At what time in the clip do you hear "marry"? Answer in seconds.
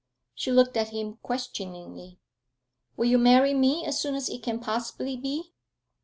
3.19-3.53